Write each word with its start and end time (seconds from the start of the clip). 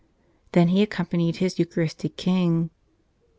Then 0.53 0.69
he 0.69 0.81
accompanied 0.81 1.35
his 1.35 1.59
Eucharistic 1.59 2.17
King. 2.17 2.71